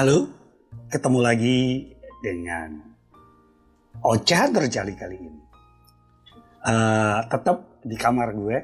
[0.00, 0.24] Halo,
[0.88, 1.92] ketemu lagi
[2.24, 2.72] dengan
[4.00, 5.44] Ocah terjali kali ini.
[6.64, 8.58] Uh, tetap di kamar gue,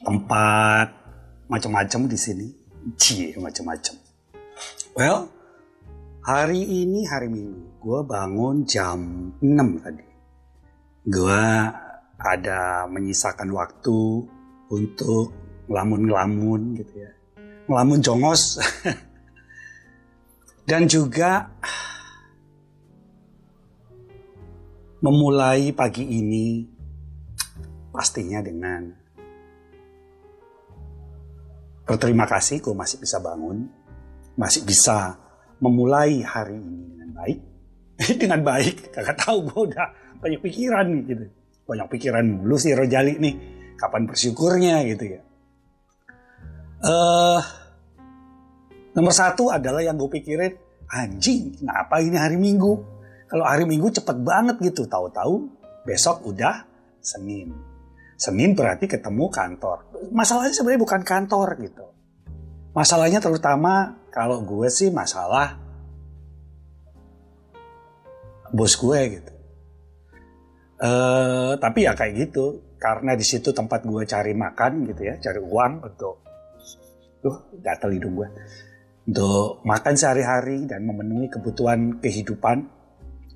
[0.00, 0.96] tempat
[1.44, 2.48] macam-macam di sini,
[2.96, 4.00] cie macam-macam.
[4.96, 5.28] Well,
[6.24, 10.08] hari ini hari Minggu, gue bangun jam 6 tadi.
[11.04, 11.44] Gue
[12.16, 14.24] ada menyisakan waktu
[14.72, 15.36] untuk
[15.68, 17.12] ngelamun-ngelamun gitu ya.
[17.68, 18.56] Ngelamun jongos.
[20.62, 21.50] Dan juga
[25.02, 26.62] memulai pagi ini
[27.90, 28.86] pastinya dengan
[31.82, 33.66] berterima kasih gue masih bisa bangun,
[34.38, 35.18] masih bisa
[35.58, 37.38] memulai hari ini dengan baik.
[38.22, 39.86] dengan baik, kakak tahu gue udah
[40.22, 41.24] banyak pikiran nih gitu.
[41.66, 43.34] Banyak pikiran mulu sih Rojali nih,
[43.74, 45.22] kapan bersyukurnya gitu ya.
[46.82, 47.42] Uh,
[48.92, 50.52] nomor satu adalah yang gue pikirin,
[50.88, 52.72] anjing, kenapa ini hari Minggu?
[53.28, 55.48] Kalau hari Minggu cepet banget gitu, tahu-tahu
[55.88, 56.68] besok udah
[57.00, 57.52] Senin.
[58.20, 59.88] Senin berarti ketemu kantor.
[60.14, 61.86] Masalahnya sebenarnya bukan kantor gitu.
[62.76, 65.58] Masalahnya terutama kalau gue sih masalah
[68.52, 69.32] bos gue gitu.
[70.82, 75.40] Uh, tapi ya kayak gitu, karena di situ tempat gue cari makan gitu ya, cari
[75.40, 76.22] uang untuk
[77.22, 78.28] Duh, gatel hidung gue.
[79.02, 82.62] Untuk makan sehari-hari dan memenuhi kebutuhan kehidupan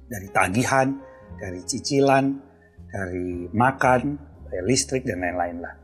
[0.06, 0.94] dari tagihan,
[1.42, 2.38] dari cicilan,
[2.86, 4.14] dari makan,
[4.46, 5.74] dari listrik dan lain-lain lah.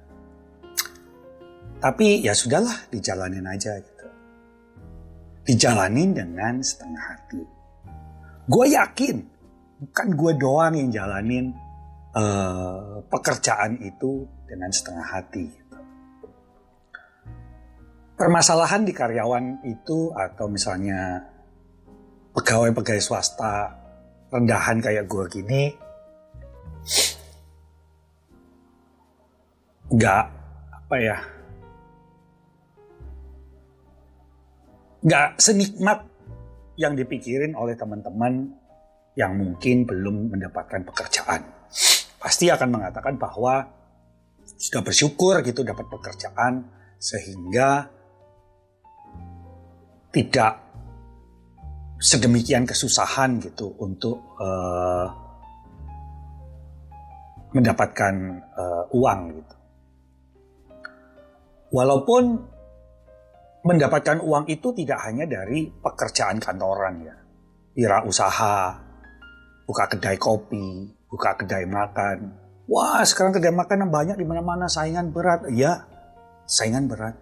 [1.83, 4.07] Tapi ya sudahlah, dijalanin aja gitu.
[5.43, 7.43] Dijalanin dengan setengah hati.
[8.47, 9.19] Gue yakin,
[9.83, 11.51] bukan gue doang yang jalanin
[12.15, 15.62] uh, pekerjaan itu dengan setengah hati
[18.23, 21.27] permasalahan di karyawan itu atau misalnya
[22.39, 23.75] pegawai-pegawai swasta
[24.31, 25.63] rendahan kayak gue gini
[29.91, 30.25] nggak
[30.71, 31.19] apa ya
[35.03, 36.07] nggak senikmat
[36.79, 38.55] yang dipikirin oleh teman-teman
[39.19, 41.43] yang mungkin belum mendapatkan pekerjaan.
[42.23, 43.67] Pasti akan mengatakan bahwa
[44.47, 46.71] sudah bersyukur gitu dapat pekerjaan
[47.03, 47.91] sehingga
[50.13, 50.61] tidak
[51.97, 55.09] sedemikian kesusahan gitu untuk uh,
[57.57, 58.15] mendapatkan
[58.53, 59.55] uh, uang gitu.
[61.73, 62.23] Walaupun
[63.65, 67.17] mendapatkan uang itu tidak hanya dari pekerjaan kantoran ya,
[67.73, 68.77] wira usaha,
[69.65, 72.37] buka kedai kopi, buka kedai makan.
[72.69, 75.89] Wah sekarang kedai makan yang banyak di mana-mana saingan berat, ya
[76.45, 77.17] saingan berat.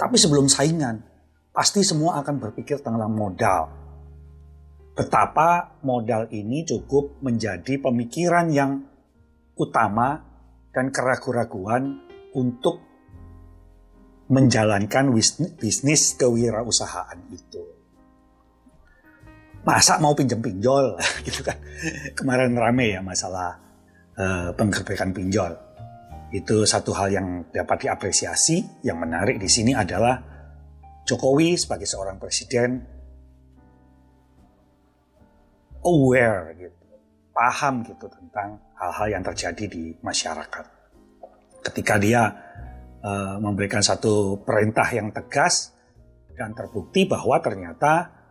[0.00, 1.11] Tapi sebelum saingan,
[1.52, 3.68] pasti semua akan berpikir tentang modal.
[4.92, 8.84] Betapa modal ini cukup menjadi pemikiran yang
[9.56, 10.20] utama
[10.72, 12.00] dan keraguan-raguan
[12.32, 12.80] untuk
[14.32, 15.12] menjalankan
[15.60, 17.62] bisnis kewirausahaan itu.
[19.62, 20.96] Masa mau pinjam pinjol
[21.28, 21.56] gitu kan.
[22.16, 23.60] Kemarin rame ya masalah
[24.16, 25.52] uh, penggerbekan pinjol.
[26.32, 28.82] Itu satu hal yang dapat diapresiasi.
[28.82, 30.31] Yang menarik di sini adalah
[31.02, 32.78] Jokowi sebagai seorang presiden
[35.82, 36.86] aware gitu,
[37.34, 40.66] paham gitu tentang hal-hal yang terjadi di masyarakat.
[41.62, 42.22] Ketika dia
[43.02, 45.74] uh, memberikan satu perintah yang tegas
[46.38, 48.22] dan terbukti bahwa ternyata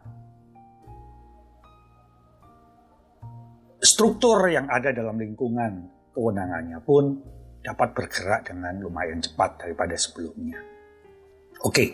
[3.84, 7.20] struktur yang ada dalam lingkungan kewenangannya pun
[7.62, 10.58] dapat bergerak dengan lumayan cepat daripada sebelumnya.
[11.62, 11.90] Oke, okay.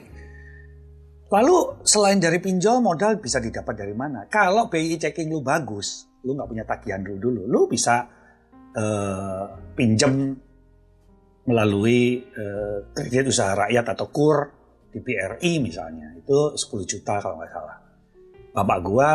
[1.28, 4.32] Lalu selain dari pinjol modal bisa didapat dari mana?
[4.32, 8.08] Kalau BI checking lu bagus, lu nggak punya tagihan dulu dulu, lu bisa
[8.72, 9.44] uh,
[9.76, 10.32] pinjam
[11.44, 14.40] melalui uh, kredit usaha rakyat atau KUR
[14.88, 16.16] di BRI misalnya.
[16.16, 17.78] Itu 10 juta kalau nggak salah.
[18.56, 19.10] Bapak gua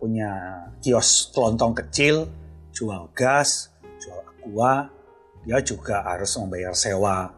[0.00, 0.32] punya
[0.80, 2.32] kios kelontong kecil,
[2.72, 3.68] jual gas,
[4.00, 4.88] jual aqua,
[5.44, 7.28] dia juga harus membayar sewa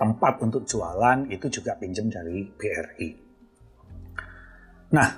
[0.00, 3.23] tempat untuk jualan, itu juga pinjam dari BRI.
[4.94, 5.10] Nah,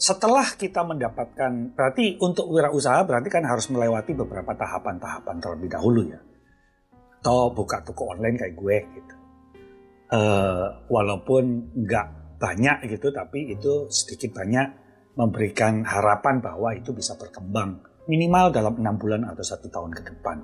[0.00, 6.20] setelah kita mendapatkan, berarti untuk wirausaha berarti kan harus melewati beberapa tahapan-tahapan terlebih dahulu ya.
[7.20, 9.14] Atau buka toko online kayak gue gitu.
[10.06, 14.68] Uh, walaupun nggak banyak gitu, tapi itu sedikit banyak
[15.16, 20.40] memberikan harapan bahwa itu bisa berkembang minimal dalam enam bulan atau satu tahun ke depan.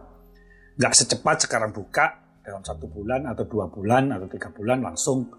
[0.76, 5.30] Nggak secepat sekarang buka dalam satu bulan atau dua bulan atau tiga bulan langsung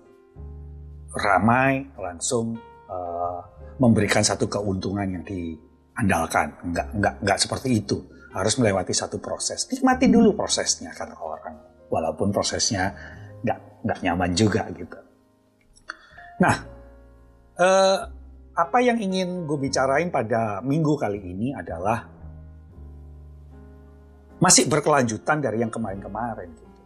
[1.13, 2.56] ramai, langsung
[2.93, 3.39] uh,
[3.81, 6.53] memberikan satu keuntungan yang diandalkan.
[6.69, 7.97] Enggak, enggak, enggak seperti itu.
[8.33, 9.65] Harus melewati satu proses.
[9.69, 11.55] Nikmati dulu prosesnya kata orang.
[11.89, 12.93] Walaupun prosesnya
[13.41, 14.97] enggak, enggak nyaman juga gitu.
[16.41, 16.55] Nah,
[17.57, 17.99] uh,
[18.53, 22.05] apa yang ingin gue bicarain pada minggu kali ini adalah
[24.37, 26.49] masih berkelanjutan dari yang kemarin-kemarin.
[26.53, 26.79] Gitu.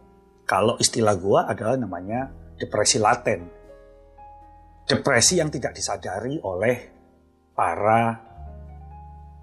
[0.48, 3.57] Kalau istilah gue adalah namanya depresi laten
[4.88, 6.76] depresi yang tidak disadari oleh
[7.52, 8.16] para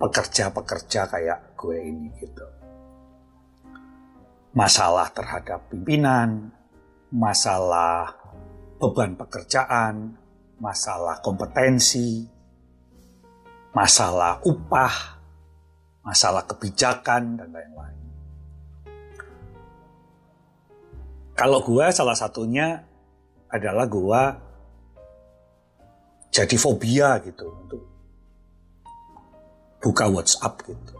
[0.01, 2.47] pekerja-pekerja kayak gue ini gitu.
[4.57, 6.49] Masalah terhadap pimpinan,
[7.13, 8.09] masalah
[8.81, 10.17] beban pekerjaan,
[10.57, 12.25] masalah kompetensi,
[13.75, 15.21] masalah upah,
[16.01, 17.99] masalah kebijakan, dan lain-lain.
[21.35, 22.79] Kalau gue salah satunya
[23.51, 24.44] adalah gue
[26.35, 27.81] jadi fobia gitu untuk
[29.79, 30.95] buka WhatsApp gitu.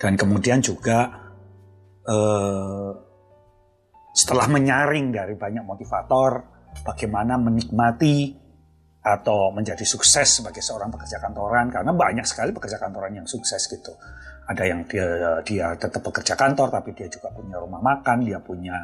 [0.00, 1.12] Dan kemudian juga
[2.08, 2.90] eh,
[4.16, 6.40] setelah menyaring dari banyak motivator
[6.80, 8.40] bagaimana menikmati
[9.02, 13.92] atau menjadi sukses sebagai seorang pekerja kantoran karena banyak sekali pekerja kantoran yang sukses gitu.
[14.48, 15.06] Ada yang dia
[15.44, 18.74] dia tetap bekerja kantor tapi dia juga punya rumah makan, dia punya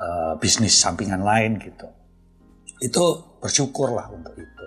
[0.00, 1.88] uh, bisnis sampingan lain gitu
[2.78, 3.04] itu
[3.42, 4.66] bersyukurlah untuk itu.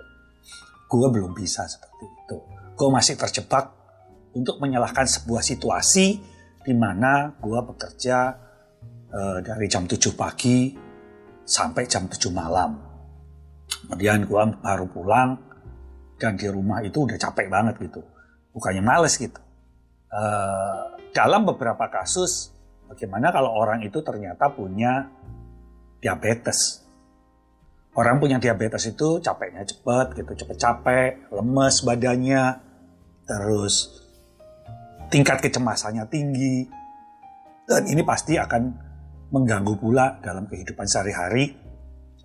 [0.92, 2.38] Gue belum bisa seperti itu.
[2.76, 3.72] Gue masih terjebak
[4.36, 6.20] untuk menyalahkan sebuah situasi
[6.62, 8.18] di mana gue bekerja
[9.12, 10.76] uh, dari jam 7 pagi
[11.48, 12.80] sampai jam 7 malam.
[13.88, 15.30] Kemudian gue baru pulang
[16.20, 18.04] dan di rumah itu udah capek banget gitu.
[18.52, 19.40] Bukannya males gitu.
[20.12, 22.52] Uh, dalam beberapa kasus,
[22.92, 25.08] bagaimana kalau orang itu ternyata punya
[26.04, 26.84] diabetes
[27.96, 32.46] orang punya diabetes itu capeknya cepat gitu, cepet capek, lemes badannya,
[33.28, 33.76] terus
[35.12, 36.68] tingkat kecemasannya tinggi.
[37.68, 38.64] Dan ini pasti akan
[39.32, 41.56] mengganggu pula dalam kehidupan sehari-hari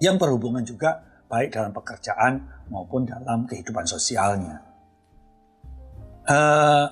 [0.03, 4.63] yang berhubungan juga baik dalam pekerjaan maupun dalam kehidupan sosialnya.
[6.27, 6.91] Uh,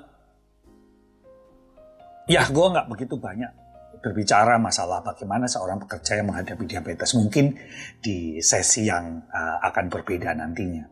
[2.30, 3.63] ya, gue nggak begitu banyak
[4.04, 7.56] berbicara masalah bagaimana seorang pekerja yang menghadapi diabetes mungkin
[8.04, 10.84] di sesi yang uh, akan berbeda nantinya.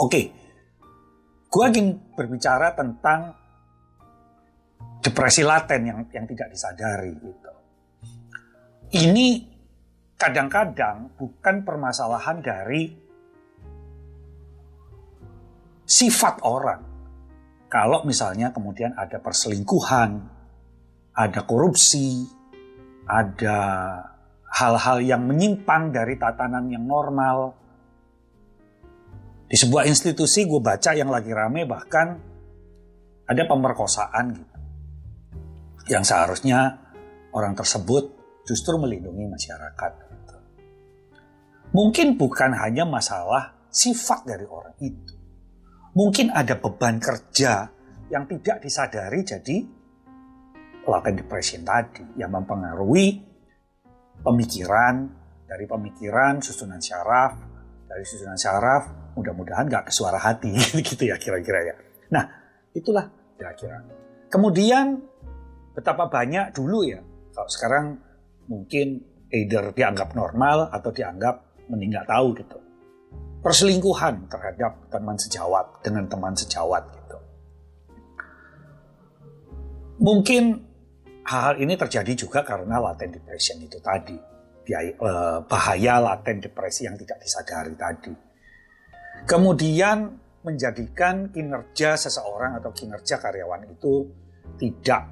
[0.00, 0.24] Oke, okay.
[1.52, 3.36] gue ingin berbicara tentang
[5.04, 7.52] depresi laten yang yang tidak disadari gitu.
[9.04, 9.26] Ini
[10.16, 12.82] kadang-kadang bukan permasalahan dari
[15.84, 16.82] sifat orang.
[17.68, 20.33] Kalau misalnya kemudian ada perselingkuhan,
[21.14, 22.26] ada korupsi,
[23.06, 23.58] ada
[24.54, 27.54] hal-hal yang menyimpang dari tatanan yang normal.
[29.46, 32.18] Di sebuah institusi gue baca yang lagi rame bahkan
[33.30, 34.56] ada pemerkosaan gitu.
[35.94, 36.80] Yang seharusnya
[37.30, 38.04] orang tersebut
[38.42, 39.92] justru melindungi masyarakat.
[40.10, 40.36] Gitu.
[41.76, 45.14] Mungkin bukan hanya masalah sifat dari orang itu.
[45.94, 47.70] Mungkin ada beban kerja
[48.10, 49.83] yang tidak disadari jadi
[50.88, 53.22] latent depression tadi yang mempengaruhi
[54.24, 55.22] pemikiran.
[55.44, 57.36] Dari pemikiran susunan syaraf.
[57.86, 60.50] Dari susunan syaraf mudah-mudahan gak ke suara hati
[60.88, 61.74] gitu ya kira-kira ya.
[62.10, 62.24] Nah
[62.74, 63.06] itulah
[63.38, 63.84] kira-kira.
[64.26, 64.98] Kemudian
[65.74, 66.98] betapa banyak dulu ya
[67.34, 67.86] kalau sekarang
[68.50, 72.58] mungkin either dianggap normal atau dianggap meninggal tahu gitu.
[73.44, 77.18] Perselingkuhan terhadap teman sejawat dengan teman sejawat gitu.
[80.00, 80.64] Mungkin
[81.24, 84.16] hal-hal ini terjadi juga karena latent depression itu tadi.
[84.64, 88.14] Eh, bahaya latent depresi yang tidak disadari tadi.
[89.28, 90.08] Kemudian
[90.44, 94.08] menjadikan kinerja seseorang atau kinerja karyawan itu
[94.60, 95.04] tidak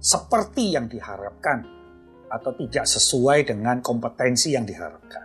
[0.00, 1.64] seperti yang diharapkan
[2.28, 5.24] atau tidak sesuai dengan kompetensi yang diharapkan.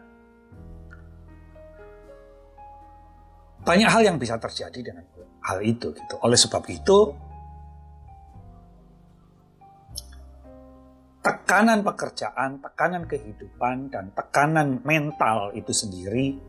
[3.63, 5.03] Banyak hal yang bisa terjadi dengan
[5.43, 6.15] hal itu gitu.
[6.23, 7.15] Oleh sebab itu
[11.43, 16.39] tekanan pekerjaan, tekanan kehidupan, dan tekanan mental itu sendiri,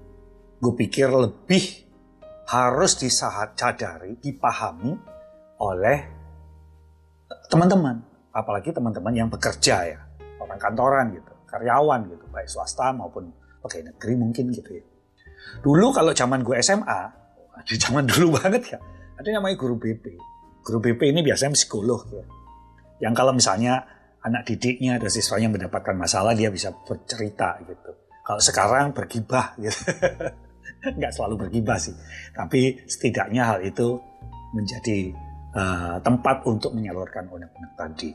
[0.63, 1.83] gue pikir lebih
[2.47, 4.95] harus disadari, dipahami
[5.59, 5.99] oleh
[7.51, 10.01] teman-teman, apalagi teman-teman yang bekerja ya,
[10.39, 13.35] orang kantoran gitu, karyawan gitu, baik swasta maupun
[13.67, 14.85] pegawai negeri mungkin gitu ya.
[15.59, 17.03] Dulu kalau zaman gue SMA,
[17.67, 18.79] di zaman dulu banget ya,
[19.19, 20.07] ada namanya guru BP.
[20.63, 22.25] Guru BP ini biasanya psikolog ya.
[23.03, 23.94] Yang kalau misalnya
[24.25, 27.91] anak didiknya ada siswanya mendapatkan masalah dia bisa bercerita gitu.
[28.25, 29.85] Kalau sekarang bergibah gitu.
[30.99, 31.93] nggak selalu bergibah sih.
[32.33, 34.01] Tapi setidaknya hal itu
[34.57, 35.13] menjadi
[35.53, 38.11] uh, tempat untuk menyalurkan unek-unek tadi.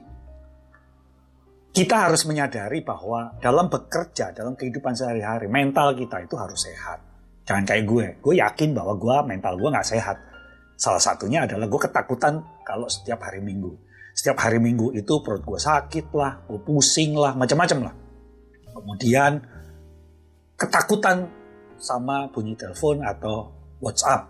[1.70, 7.00] Kita harus menyadari bahwa dalam bekerja, dalam kehidupan sehari-hari, mental kita itu harus sehat.
[7.46, 8.06] Jangan kayak gue.
[8.18, 10.18] Gue yakin bahwa gue mental gue nggak sehat.
[10.74, 13.89] Salah satunya adalah gue ketakutan kalau setiap hari minggu.
[14.20, 17.96] Setiap hari minggu itu perut gue sakit lah, gue pusing lah, macam-macam lah.
[18.76, 19.40] Kemudian
[20.60, 21.24] ketakutan
[21.80, 23.48] sama bunyi telepon atau
[23.80, 24.28] WhatsApp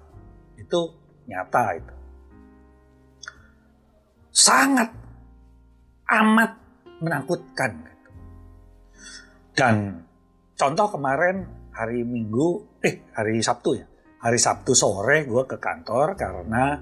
[0.61, 0.93] itu
[1.25, 1.95] nyata itu
[4.29, 4.93] sangat
[6.05, 6.51] amat
[7.01, 7.73] menakutkan
[9.57, 10.05] dan
[10.53, 13.89] contoh kemarin hari Minggu eh hari Sabtu ya
[14.21, 16.77] hari Sabtu sore gue ke kantor karena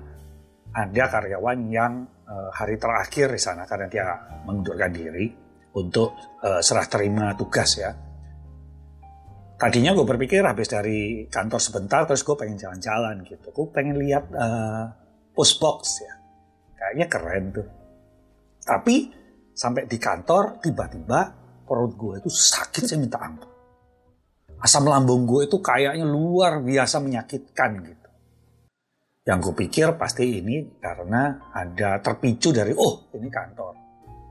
[0.76, 1.94] ada karyawan yang
[2.28, 4.08] hari terakhir di sana karena dia
[4.44, 5.32] mengundurkan diri
[5.80, 7.92] untuk uh, serah terima tugas ya.
[9.58, 13.48] Tadinya gue berpikir habis dari kantor sebentar terus gue pengen jalan-jalan gitu.
[13.50, 14.86] Gue pengen lihat uh,
[15.34, 16.14] post box ya.
[16.78, 17.68] Kayaknya keren tuh.
[18.62, 18.96] Tapi
[19.58, 21.20] sampai di kantor tiba-tiba
[21.66, 23.50] perut gue itu sakit saya minta ampun.
[24.62, 28.07] Asam lambung gue itu kayaknya luar biasa menyakitkan gitu
[29.28, 33.74] yang gue pikir pasti ini karena ada terpicu dari oh ini kantor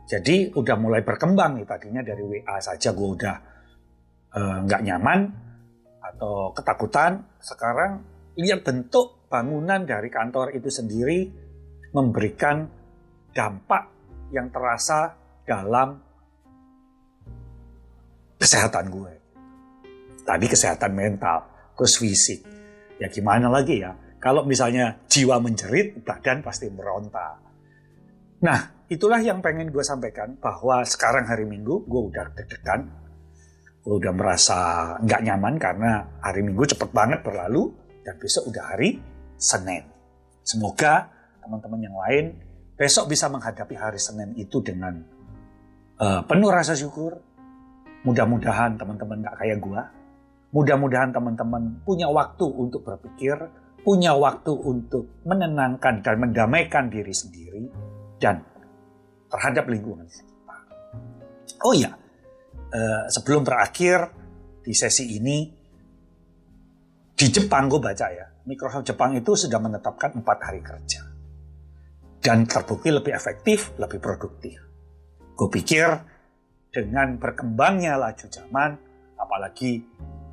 [0.09, 3.37] jadi udah mulai berkembang nih tadinya dari WA saja gue udah
[4.37, 5.33] Eh, nggak uh, nyaman
[6.13, 8.05] atau ketakutan, sekarang
[8.37, 11.25] lihat bentuk bangunan dari kantor itu sendiri
[11.97, 12.69] memberikan
[13.33, 13.89] dampak
[14.37, 15.97] yang terasa dalam
[18.37, 19.13] kesehatan gue.
[20.21, 22.45] Tadi kesehatan mental, terus fisik.
[23.01, 27.39] Ya gimana lagi ya, kalau misalnya jiwa menjerit, badan pasti meronta.
[28.43, 28.59] Nah,
[28.91, 32.91] itulah yang pengen gue sampaikan bahwa sekarang hari Minggu gue udah deg-degan,
[33.87, 34.59] udah merasa
[34.99, 37.71] nggak nyaman karena hari Minggu cepet banget berlalu
[38.03, 38.99] dan besok udah hari
[39.39, 39.87] Senin.
[40.43, 41.07] Semoga
[41.39, 42.25] teman-teman yang lain
[42.75, 45.07] besok bisa menghadapi hari Senin itu dengan
[46.03, 47.15] uh, penuh rasa syukur.
[48.03, 49.87] Mudah-mudahan teman-teman nggak kayak gua.
[50.51, 53.39] Mudah-mudahan teman-teman punya waktu untuk berpikir,
[53.87, 57.71] punya waktu untuk menenangkan dan mendamaikan diri sendiri
[58.19, 58.43] dan
[59.31, 60.61] terhadap lingkungan sekitar.
[61.63, 61.95] Oh iya,
[62.67, 64.11] Eh, sebelum berakhir
[64.59, 65.47] di sesi ini
[67.15, 71.01] di Jepang gue baca ya Microsoft Jepang itu sudah menetapkan empat hari kerja
[72.19, 74.59] dan terbukti lebih efektif, lebih produktif.
[75.39, 75.87] Gue pikir
[76.75, 78.71] dengan berkembangnya laju zaman,
[79.15, 79.87] apalagi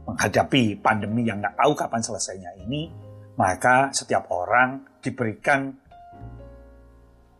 [0.09, 2.89] menghadapi pandemi yang nggak tahu kapan selesainya ini,
[3.33, 5.73] maka setiap orang diberikan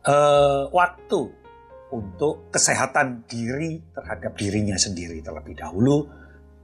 [0.06, 1.22] uh, waktu
[1.94, 6.10] untuk kesehatan diri terhadap dirinya sendiri terlebih dahulu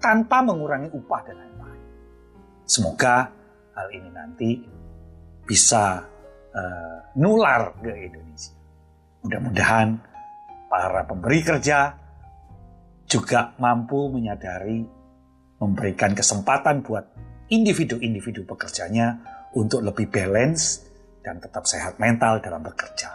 [0.01, 1.81] tanpa mengurangi upah dan lain-lain.
[2.65, 3.29] Semoga
[3.77, 4.49] hal ini nanti
[5.45, 6.01] bisa
[6.53, 8.57] uh, nular ke Indonesia.
[9.21, 9.87] Mudah-mudahan
[10.69, 11.93] para pemberi kerja
[13.09, 14.85] juga mampu menyadari
[15.59, 17.05] memberikan kesempatan buat
[17.49, 19.19] individu-individu pekerjanya
[19.57, 20.85] untuk lebih balance
[21.25, 23.09] dan tetap sehat mental dalam bekerja.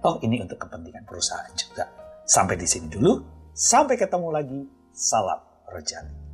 [0.00, 1.84] Toh ini untuk kepentingan perusahaan juga.
[2.26, 3.22] Sampai di sini dulu.
[3.52, 4.60] Sampai ketemu lagi.
[4.92, 6.25] Salam Rejali.